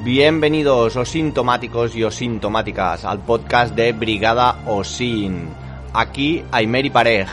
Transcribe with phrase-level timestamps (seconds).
[0.00, 5.48] Bienvenidos osintomáticos y osintomáticas al podcast de Brigada Osin.
[5.92, 7.28] Aquí Aymeri Parej.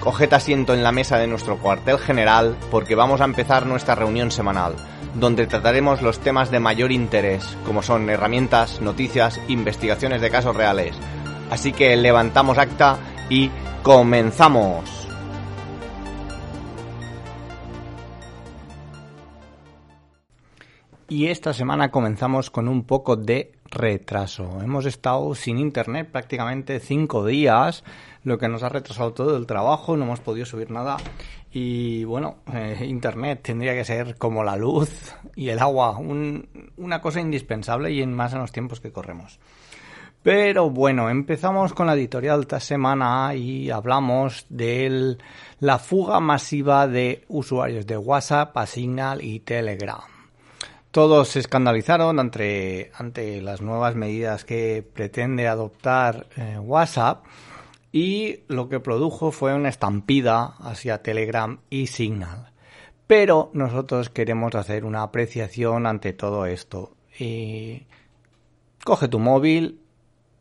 [0.00, 4.30] Coged asiento en la mesa de nuestro cuartel general porque vamos a empezar nuestra reunión
[4.30, 4.74] semanal,
[5.14, 10.96] donde trataremos los temas de mayor interés, como son herramientas, noticias, investigaciones de casos reales.
[11.50, 12.96] Así que levantamos acta
[13.28, 13.50] y
[13.82, 15.03] comenzamos.
[21.08, 24.60] Y esta semana comenzamos con un poco de retraso.
[24.62, 27.84] Hemos estado sin internet prácticamente cinco días,
[28.22, 30.96] lo que nos ha retrasado todo el trabajo, no hemos podido subir nada.
[31.52, 37.20] Y bueno, eh, internet tendría que ser como la luz y el agua, una cosa
[37.20, 39.38] indispensable y en más en los tiempos que corremos.
[40.22, 45.18] Pero bueno, empezamos con la editorial esta semana y hablamos de
[45.60, 50.13] la fuga masiva de usuarios de WhatsApp a Signal y Telegram.
[50.94, 57.24] Todos se escandalizaron ante, ante las nuevas medidas que pretende adoptar eh, WhatsApp
[57.90, 62.52] y lo que produjo fue una estampida hacia Telegram y Signal.
[63.08, 66.92] Pero nosotros queremos hacer una apreciación ante todo esto.
[67.18, 67.88] Y
[68.84, 69.80] coge tu móvil,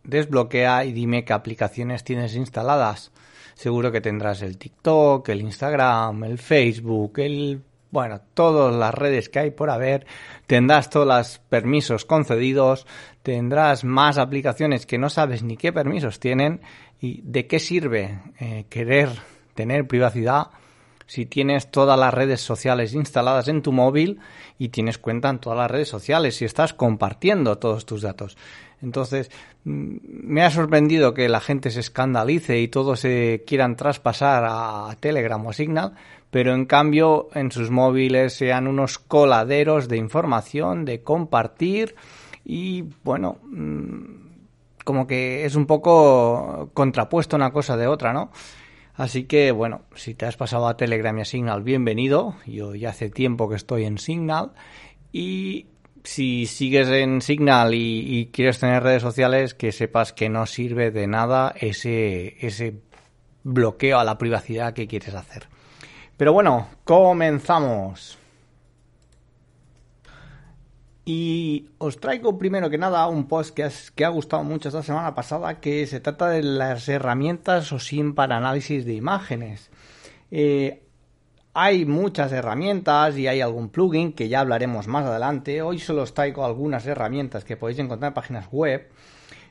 [0.03, 3.11] desbloquea y dime qué aplicaciones tienes instaladas.
[3.55, 9.37] Seguro que tendrás el TikTok, el Instagram, el Facebook, el bueno, todas las redes que
[9.37, 10.07] hay por haber,
[10.47, 12.87] tendrás todos los permisos concedidos,
[13.21, 16.61] tendrás más aplicaciones que no sabes ni qué permisos tienen
[16.99, 19.09] y de qué sirve eh, querer
[19.53, 20.47] tener privacidad
[21.05, 24.19] si tienes todas las redes sociales instaladas en tu móvil
[24.57, 28.37] y tienes cuenta en todas las redes sociales, si estás compartiendo todos tus datos.
[28.81, 29.29] Entonces,
[29.65, 34.95] mm, me ha sorprendido que la gente se escandalice y todos se quieran traspasar a
[34.99, 35.93] Telegram o Signal,
[36.33, 41.93] pero en cambio en sus móviles sean unos coladeros de información, de compartir
[42.43, 44.01] y bueno, mm,
[44.83, 48.31] como que es un poco contrapuesto una cosa de otra, ¿no?
[48.95, 52.35] Así que bueno, si te has pasado a Telegram y a Signal, bienvenido.
[52.47, 54.53] Yo ya hace tiempo que estoy en Signal
[55.11, 55.67] y
[56.03, 61.05] si sigues en Signal y, quieres tener redes sociales, que sepas que no sirve de
[61.05, 62.81] nada ese, ese
[63.43, 65.52] bloqueo a la privacidad que quieres hacer.
[66.17, 68.17] Pero bueno, comenzamos.
[71.05, 75.59] Y os traigo primero que nada un post que, ha gustado mucho esta semana pasada,
[75.59, 79.69] que se trata de las herramientas o SIM para análisis de imágenes.
[80.31, 80.83] Eh,
[81.53, 85.61] hay muchas herramientas y hay algún plugin que ya hablaremos más adelante.
[85.61, 88.89] Hoy solo os traigo algunas herramientas que podéis encontrar en páginas web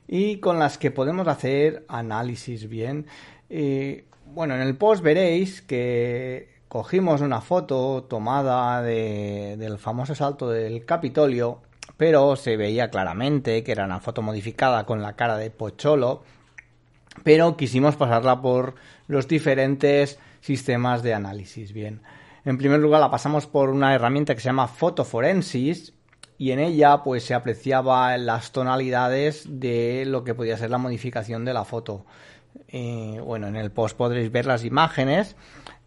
[0.09, 3.07] y con las que podemos hacer análisis bien.
[3.51, 10.87] Eh, bueno, en el post veréis que cogimos una foto tomada del famoso salto del
[10.87, 11.61] Capitolio,
[11.99, 16.23] pero se veía claramente que era una foto modificada con la cara de Pocholo,
[17.25, 18.75] pero quisimos pasarla por
[19.07, 21.75] los diferentes sistemas de análisis.
[21.75, 22.01] Bien,
[22.47, 25.93] en primer lugar la pasamos por una herramienta que se llama Forensis
[26.39, 31.45] y en ella pues se apreciaba las tonalidades de lo que podía ser la modificación
[31.45, 32.07] de la foto.
[32.69, 35.37] Eh, bueno, en el post podréis ver las imágenes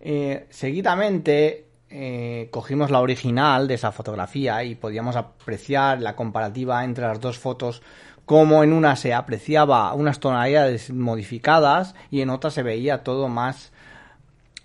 [0.07, 7.07] eh, seguidamente eh, cogimos la original de esa fotografía y podíamos apreciar la comparativa entre
[7.07, 7.81] las dos fotos
[8.23, 13.71] como en una se apreciaba unas tonalidades modificadas y en otra se veía todo más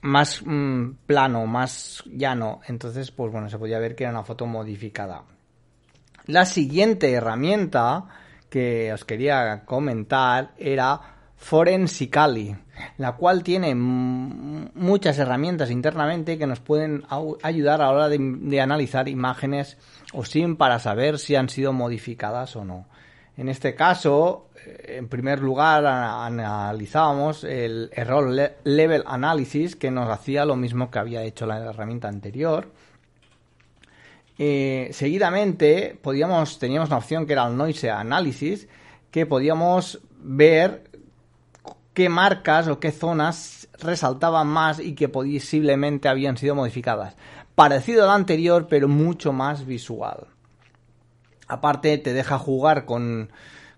[0.02, 2.60] más mm, plano, más llano.
[2.66, 5.22] Entonces, pues bueno, se podía ver que era una foto modificada.
[6.26, 8.04] La siguiente herramienta
[8.50, 11.00] que os quería comentar era
[11.36, 12.54] Forensicali,
[12.98, 17.04] la cual tiene muchas herramientas internamente que nos pueden
[17.42, 19.78] ayudar a la hora de, analizar imágenes
[20.12, 22.86] o SIM para saber si han sido modificadas o no.
[23.36, 28.28] En este caso, eh, en primer lugar, analizábamos el error
[28.64, 32.68] level analysis que nos hacía lo mismo que había hecho la herramienta anterior.
[34.38, 38.68] Eh, seguidamente, podíamos, teníamos una opción que era el noise analysis,
[39.10, 40.89] que podíamos ver
[42.00, 47.14] qué marcas o qué zonas resaltaban más y que posiblemente habían sido modificadas.
[47.54, 50.26] Parecido al anterior, pero mucho más visual.
[51.46, 53.28] Aparte, te deja jugar con,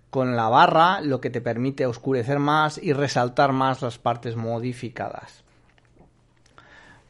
[0.09, 5.43] con la barra, lo que te permite oscurecer más y resaltar más las partes modificadas.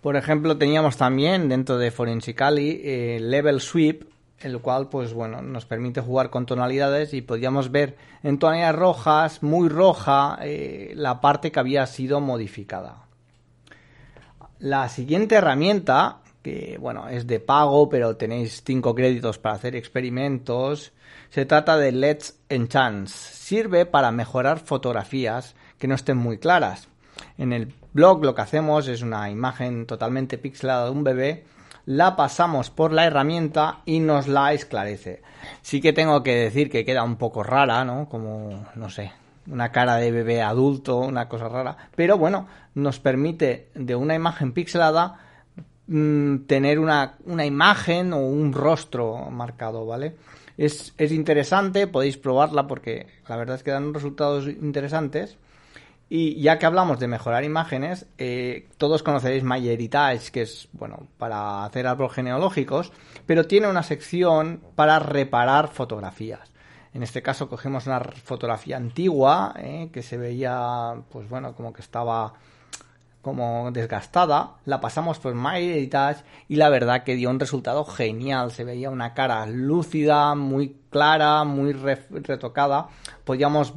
[0.01, 4.01] Por ejemplo, teníamos también dentro de Forensicali eh, Level Sweep,
[4.43, 9.43] el cual pues bueno nos permite jugar con tonalidades y podíamos ver en tonalidades rojas
[9.43, 13.05] muy roja eh, la parte que había sido modificada.
[14.59, 20.93] La siguiente herramienta que bueno es de pago pero tenéis 5 créditos para hacer experimentos
[21.29, 26.87] se trata de Let's Enchance sirve para mejorar fotografías que no estén muy claras.
[27.37, 31.43] En el blog lo que hacemos es una imagen totalmente pixelada de un bebé
[31.85, 35.21] la pasamos por la herramienta y nos la esclarece.
[35.61, 38.07] Sí que tengo que decir que queda un poco rara, ¿no?
[38.07, 39.11] Como, no sé,
[39.47, 41.77] una cara de bebé adulto, una cosa rara.
[41.95, 45.19] Pero bueno, nos permite de una imagen pixelada
[45.87, 50.15] mm, tener una, una, imagen o un rostro marcado, ¿vale?
[50.57, 55.37] Es, es interesante, podéis probarla porque la verdad es que dan resultados interesantes.
[56.15, 61.65] Y ya que hablamos de mejorar imágenes, eh, todos conoceréis MyHeritage, que es, bueno, para
[61.65, 62.91] hacer árboles genealógicos,
[63.25, 66.51] pero tiene una sección para reparar fotografías.
[66.93, 71.81] En este caso cogemos una fotografía antigua, eh, que se veía, pues bueno, como que
[71.81, 72.33] estaba
[73.23, 78.51] como desgastada, la pasamos por MyHeritage y la verdad que dio un resultado genial.
[78.51, 82.89] Se veía una cara lúcida, muy clara, muy retocada.
[83.23, 83.73] Podíamos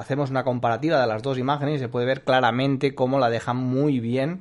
[0.00, 3.56] hacemos una comparativa de las dos imágenes y se puede ver claramente cómo la dejan
[3.56, 4.40] muy bien.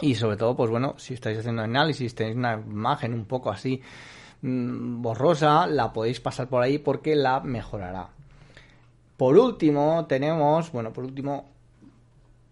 [0.00, 3.80] Y sobre todo, pues bueno, si estáis haciendo análisis, tenéis una imagen un poco así
[4.42, 8.08] mm, borrosa, la podéis pasar por ahí porque la mejorará.
[9.16, 11.48] Por último, tenemos, bueno, por último,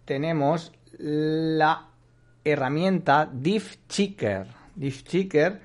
[0.05, 1.89] tenemos la
[2.45, 4.47] herramienta DiffChecker.
[4.77, 5.61] DiffChecker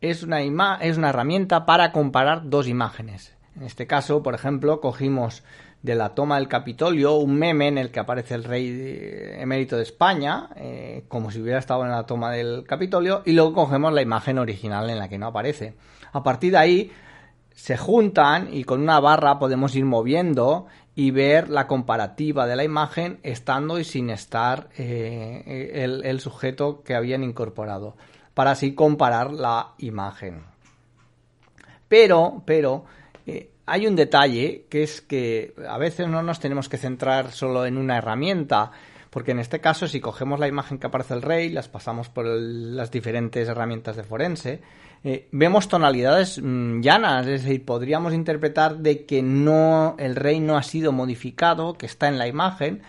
[0.00, 0.40] es una,
[0.80, 3.36] es una herramienta para comparar dos imágenes.
[3.54, 5.44] En este caso, por ejemplo, cogimos
[5.82, 9.82] de la toma del Capitolio, un meme en el que aparece el rey emérito de
[9.82, 14.02] España, eh, como si hubiera estado en la toma del Capitolio, y luego cogemos la
[14.02, 15.74] imagen original en la que no aparece.
[16.12, 16.92] A partir de ahí
[17.50, 22.64] se juntan y con una barra podemos ir moviendo y ver la comparativa de la
[22.64, 27.96] imagen estando y sin estar eh, el, el sujeto que habían incorporado,
[28.34, 30.44] para así comparar la imagen.
[31.88, 32.84] Pero, pero,
[33.26, 37.64] eh, hay un detalle que es que a veces no nos tenemos que centrar solo
[37.64, 38.72] en una herramienta,
[39.10, 42.26] porque en este caso si cogemos la imagen que aparece el rey, las pasamos por
[42.26, 44.62] las diferentes herramientas de forense,
[45.04, 50.56] eh, vemos tonalidades mm, llanas, es decir, podríamos interpretar de que no el rey no
[50.56, 52.82] ha sido modificado, que está en la imagen,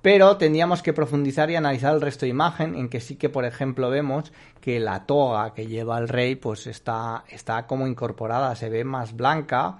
[0.00, 3.44] pero tendríamos que profundizar y analizar el resto de imagen, en que sí que, por
[3.44, 8.70] ejemplo, vemos que la toga que lleva el rey, pues está, está como incorporada, se
[8.70, 9.78] ve más blanca,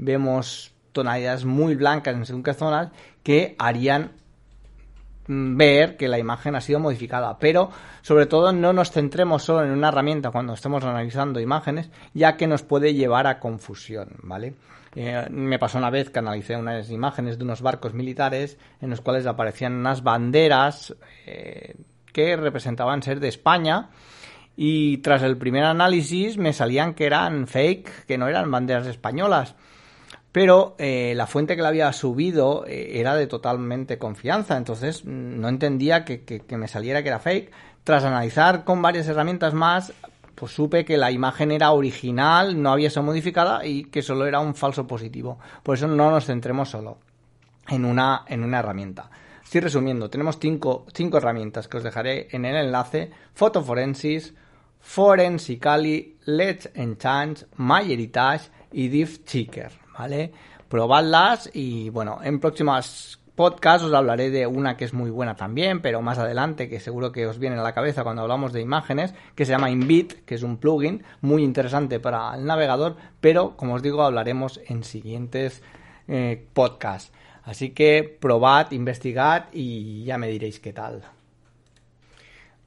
[0.00, 2.90] vemos tonalidades muy blancas en según qué zonas
[3.22, 4.12] que harían
[5.28, 7.38] mm, ver que la imagen ha sido modificada.
[7.38, 7.70] Pero,
[8.02, 12.46] sobre todo, no nos centremos solo en una herramienta cuando estemos analizando imágenes, ya que
[12.46, 14.54] nos puede llevar a confusión, ¿vale?
[14.96, 19.00] Eh, me pasó una vez que analicé unas imágenes de unos barcos militares en los
[19.00, 20.96] cuales aparecían unas banderas
[21.26, 21.76] eh,
[22.12, 23.90] que representaban ser de España
[24.56, 29.54] y tras el primer análisis me salían que eran fake, que no eran banderas españolas.
[30.32, 36.04] Pero eh, la fuente que la había subido era de totalmente confianza, entonces no entendía
[36.04, 37.50] que, me saliera que era fake.
[37.82, 39.92] Tras analizar con varias herramientas más,
[40.36, 44.38] pues supe que la imagen era original, no había sido modificada y que solo era
[44.38, 45.38] un falso positivo.
[45.62, 46.98] Por eso no nos centremos solo
[47.68, 49.10] en una, en una herramienta.
[49.42, 53.10] Estoy resumiendo, tenemos cinco, cinco herramientas que os dejaré en el enlace.
[53.34, 54.32] Fotoforensis,
[54.78, 60.32] Forensicali, Let's Enchant, MyHeritage y DiffChecker, ¿vale?
[60.70, 65.82] Probadlas y bueno, en próximas podcast os hablaré de una que es muy buena también,
[65.82, 69.12] pero más adelante, que seguro que os viene a la cabeza cuando hablamos de imágenes,
[69.34, 73.74] que se llama Invit, que es un plugin muy interesante para el navegador, pero como
[73.74, 75.62] os digo, hablaremos en siguientes
[76.08, 77.12] eh, podcasts.
[77.42, 81.02] Así que probad, investigad y ya me diréis qué tal.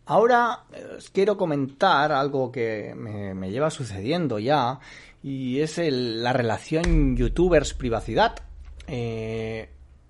[0.05, 4.79] Ahora eh, os quiero comentar algo que me, lleva sucediendo ya
[5.23, 8.35] y es la relación youtubers-privacidad.
[8.87, 9.69] Eh,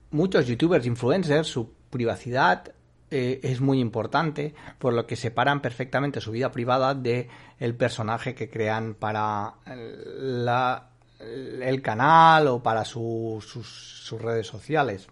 [0.09, 2.73] muchos youtubers, influencers, su privacidad
[3.11, 7.29] eh, es muy importante, por lo que separan perfectamente su vida privada de
[7.59, 10.89] el personaje que crean para la,
[11.19, 15.07] el canal o para sus, redes sociales.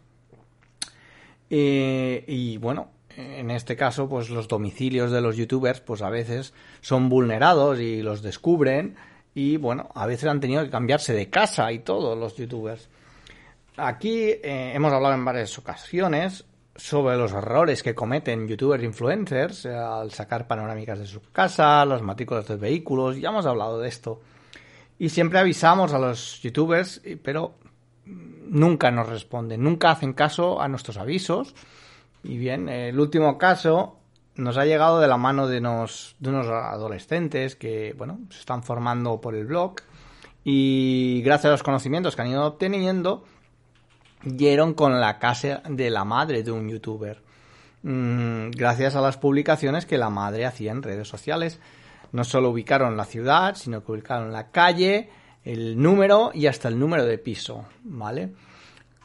[1.51, 6.55] Eh, y bueno, en este caso, pues los domicilios de los youtubers, pues a veces
[6.81, 8.95] son vulnerados y los descubren.
[9.33, 12.89] Y bueno, a veces han tenido que cambiarse de casa y todo los youtubers.
[13.77, 16.43] Aquí eh, hemos hablado en varias ocasiones
[16.75, 22.01] sobre los errores que cometen youtubers influencers eh, al sacar panorámicas de su casa, las
[22.01, 24.21] matrículas de vehículos, ya hemos hablado de esto.
[24.99, 27.55] Y siempre avisamos a los youtubers, pero
[28.05, 31.55] nunca nos responden, nunca hacen caso a nuestros avisos.
[32.23, 34.00] Y bien, el último caso
[34.35, 38.63] nos ha llegado de la mano de unos, de unos adolescentes que, bueno, se están
[38.63, 39.75] formando por el blog
[40.43, 43.25] y gracias a los conocimientos que han ido obteniendo,
[44.23, 47.21] dieron con la casa de la madre de un youtuber.
[47.83, 51.59] Mm, gracias a las publicaciones que la madre hacía en redes sociales.
[52.11, 55.09] No solo ubicaron la ciudad, sino que ubicaron la calle,
[55.43, 58.33] el número y hasta el número de piso, ¿vale?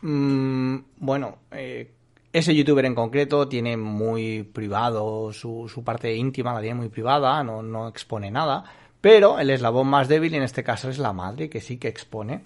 [0.03, 1.93] Mm, bueno, eh,
[2.39, 7.43] ese youtuber en concreto tiene muy privado su, su parte íntima, la tiene muy privada,
[7.43, 8.63] no, expone nada,
[9.01, 12.45] pero el eslabón más débil en este caso es la madre, que sí que expone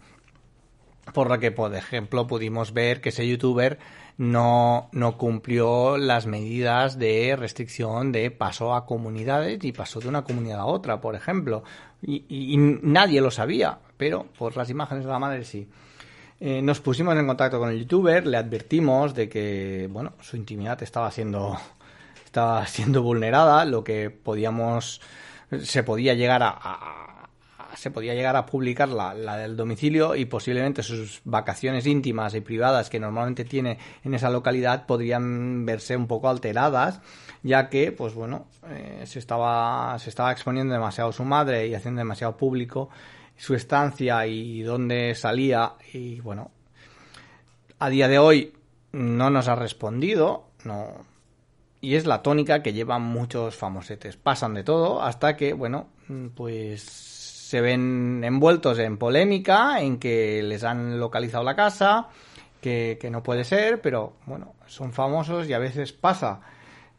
[1.13, 3.81] por lo que, por ejemplo, pudimos ver que ese youtuber
[4.17, 10.23] no, no cumplió las medidas de restricción de paso a comunidades y pasó de una
[10.23, 11.65] comunidad a otra, por ejemplo.
[12.01, 15.69] Y, nadie lo sabía, pero por las imágenes de la madre sí.
[16.41, 20.83] Eh, nos pusimos en contacto con el youtuber, le advertimos de que, bueno, su intimidad
[20.83, 21.57] estaba siendo,
[22.25, 25.01] estaba siendo vulnerada, lo que podíamos,
[25.63, 27.11] se podía llegar a
[27.75, 32.91] se podía llegar a publicar la, del domicilio y posiblemente sus vacaciones íntimas y privadas
[32.91, 37.01] que normalmente tiene en esa localidad podrían verse un poco alteradas
[37.43, 42.01] ya que pues bueno eh, se estaba se estaba exponiendo demasiado su madre y haciendo
[42.01, 42.91] demasiado público
[43.41, 45.73] su estancia y dónde salía.
[45.93, 46.51] Y bueno
[47.79, 48.53] a día de hoy
[48.93, 51.07] no nos ha respondido no.
[51.81, 54.19] Y es la tónica que llevan muchos famosetes.
[54.19, 55.89] Pasan de todo hasta que bueno
[56.35, 62.09] pues se ven envueltos en polémica, en que les han localizado la casa,
[62.61, 66.43] que, no puede ser, pero bueno, son famosos y a veces pasa.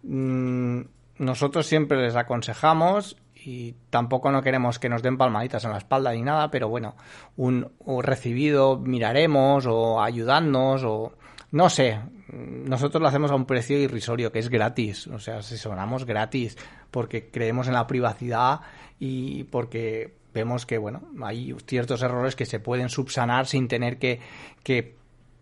[0.04, 0.82] Mm,
[1.20, 6.12] nosotros siempre les aconsejamos y tampoco no queremos que nos den palmaditas en la espalda
[6.14, 6.96] ni nada, pero bueno,
[7.38, 7.72] un
[8.02, 11.14] recibido miraremos o ayudarnos o
[11.52, 12.00] no sé,
[12.32, 16.58] nosotros lo hacemos a un precio irrisorio que es gratis, o sea, asesoramos gratis
[16.92, 18.62] porque creemos en la privacidad
[19.00, 24.20] y porque vemos que, bueno, hay ciertos errores que se pueden subsanar sin tener que,
[24.64, 24.96] que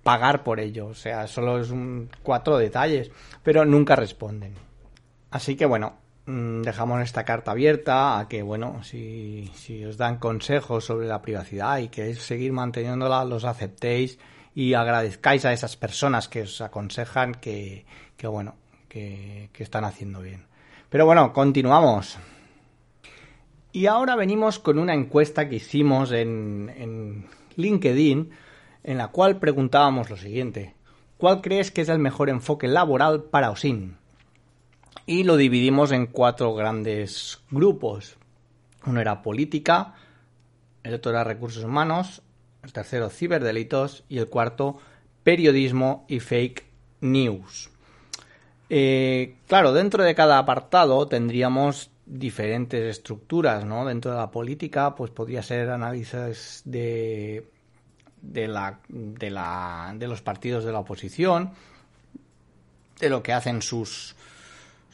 [0.03, 0.88] pagar por ello.
[0.88, 3.12] O sea, solo es un cuatro detalles,
[3.44, 4.53] pero nunca responden.
[5.32, 5.98] Así que, bueno,
[6.29, 11.79] dejamos esta carta abierta a que, bueno, si, si os dan consejos sobre la privacidad
[11.79, 14.19] y queréis seguir manteniéndola, los aceptéis
[14.53, 17.86] y agradezcáis a esas personas que os aconsejan que,
[18.17, 18.55] que bueno,
[18.88, 20.45] que, que están haciendo bien.
[20.89, 22.17] Pero bueno, continuamos.
[23.71, 28.31] Y ahora venimos con una encuesta que hicimos en, LinkedIn
[28.83, 30.74] en la cual preguntábamos lo siguiente.
[31.17, 33.99] ¿Cuál crees que es el mejor enfoque laboral para OSIN?
[35.05, 38.17] Y lo dividimos en cuatro grandes grupos.
[38.86, 39.96] Uno era política,
[40.84, 42.22] el otro era recursos humanos,
[42.63, 44.77] el tercero ciberdelitos y el cuarto
[45.24, 46.65] periodismo y fake
[47.01, 47.69] news.
[48.69, 53.86] Eh, claro, dentro de cada apartado tendríamos diferentes estructuras, ¿no?
[53.86, 57.48] Dentro de la política, pues podría ser análisis de,
[58.22, 61.51] de, la, de, la, de los partidos de la oposición,
[63.00, 64.15] de lo que hacen sus,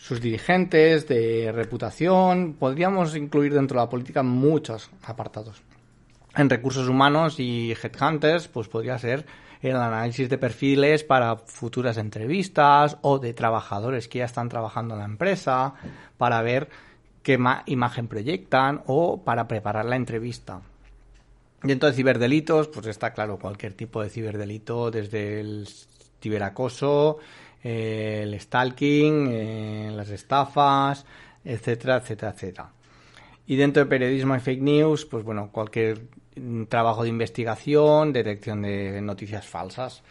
[0.06, 2.54] sus dirigentes, de reputación.
[2.60, 5.64] Podríamos incluir dentro de la política muchos apartados.
[6.36, 9.26] En recursos humanos y headhunters, pues podría ser
[9.64, 15.00] el análisis de perfiles para futuras entrevistas o de trabajadores que ya están trabajando en
[15.00, 15.74] la empresa
[16.20, 16.70] para ver
[17.24, 20.62] qué imagen proyectan o para preparar la entrevista.
[21.64, 25.68] Dentro de ciberdelitos, pues está claro, cualquier tipo de ciberdelito, desde el
[26.22, 27.18] ciberacoso,
[27.64, 31.06] el stalking, eh, las estafas,
[31.44, 32.72] etcétera, etcétera, etcétera.
[33.48, 36.02] Y dentro de periodismo y fake news, pues bueno, cualquier
[36.68, 40.04] trabajo de investigación, detección de noticias falsas.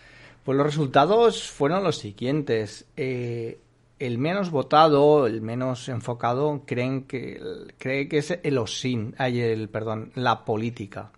[0.45, 2.85] Pues los resultados fueron los siguientes.
[2.97, 3.59] Eh,
[3.99, 7.41] el menos votado, el menos enfocado, creen que,
[7.79, 11.11] cree que es el OSIN, el, perdón, la política.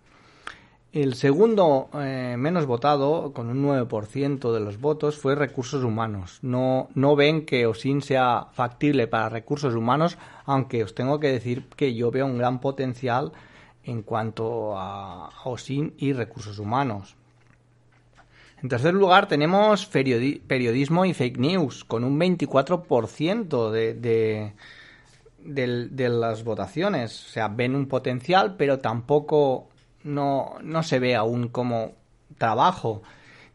[0.97, 6.39] El segundo eh, menos votado, con un 9% de los votos, fue recursos humanos.
[6.41, 11.65] No, no ven que OSIN sea factible para recursos humanos, aunque os tengo que decir
[11.75, 13.31] que yo veo un gran potencial
[13.83, 17.15] en cuanto a OSIN y recursos humanos.
[18.63, 24.53] En tercer lugar tenemos periodismo y fake news, con un 24% de, de,
[25.43, 27.27] de, las votaciones.
[27.27, 29.67] O sea, ven un potencial, pero tampoco
[30.07, 31.93] no, no se ve aún como
[32.37, 33.03] trabajo.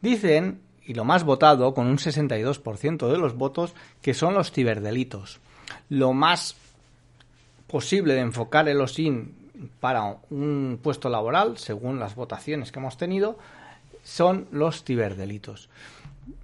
[0.00, 5.40] Dicen, y lo más votado, con un 62% de los votos, que son los ciberdelitos.
[5.88, 6.56] Lo más
[7.66, 9.34] posible de enfocar el OSIN
[9.80, 13.38] para un puesto laboral, según las votaciones que hemos tenido,
[14.02, 15.68] son los ciberdelitos.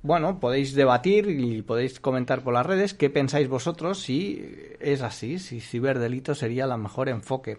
[0.03, 5.39] Bueno, podéis debatir y podéis comentar por las redes qué pensáis vosotros si es así,
[5.39, 7.59] si ciberdelito sería el mejor enfoque.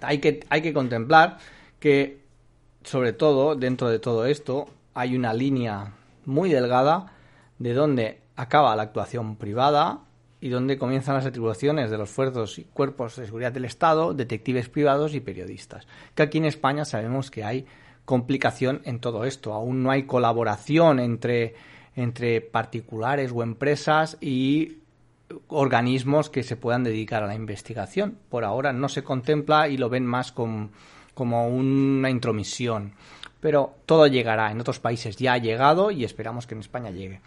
[0.00, 1.38] Hay que, hay que contemplar
[1.80, 2.20] que,
[2.82, 5.92] sobre todo, dentro de todo esto, hay una línea
[6.24, 7.12] muy delgada
[7.58, 10.00] de donde acaba la actuación privada
[10.40, 14.68] y donde comienzan las atribuciones de los fuerzos y cuerpos de seguridad del Estado, detectives
[14.68, 15.86] privados y periodistas.
[16.14, 17.66] Que aquí en España sabemos que hay
[18.04, 19.54] complicación en todo esto.
[19.54, 21.54] Aún no hay colaboración entre,
[21.96, 24.78] entre particulares o empresas y
[25.48, 28.18] organismos que se puedan dedicar a la investigación.
[28.28, 32.92] Por ahora no se contempla y lo ven más como una intromisión.
[33.40, 34.50] Pero todo llegará.
[34.50, 37.20] En otros países ya ha llegado y esperamos que en España llegue.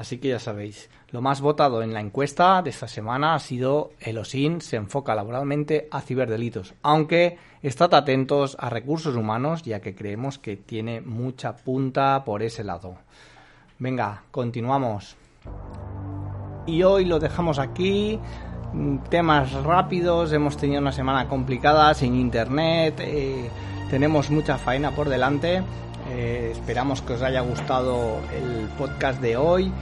[0.00, 3.92] Así que ya sabéis, lo más votado en la encuesta de esta semana ha sido
[4.00, 9.94] el OSIN se enfoca laboralmente a ciberdelitos, aunque estad atentos a recursos humanos ya que
[9.94, 12.96] creemos que tiene mucha punta por ese lado.
[13.78, 15.16] Venga, continuamos.
[16.70, 18.20] Y hoy lo dejamos aquí.
[19.08, 23.50] Temas rápidos, hemos tenido una semana complicada sin internet, eh,
[23.90, 25.64] tenemos mucha faena por delante.
[26.12, 29.72] Eh, esperamos que os haya gustado el podcast de hoy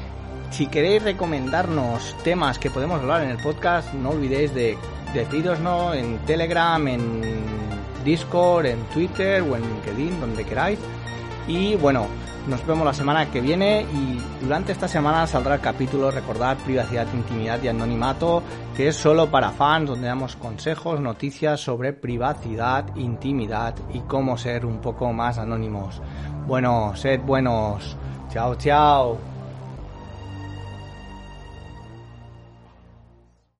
[0.51, 4.79] si queréis recomendarnos temas que podemos hablar en el podcast, no olvidéis de
[5.13, 7.21] decirosnos en Telegram, en
[8.03, 10.79] Discord, en Twitter o en LinkedIn, donde queráis.
[11.47, 12.07] Y bueno,
[12.49, 17.07] nos vemos la semana que viene y durante esta semana saldrá el capítulo Recordar privacidad,
[17.13, 18.43] intimidad y anonimato,
[18.77, 24.65] que es solo para fans, donde damos consejos, noticias sobre privacidad, intimidad y cómo ser
[24.65, 26.01] un poco más anónimos.
[26.47, 27.97] Bueno, sed buenos.
[28.31, 29.38] Chao, chao.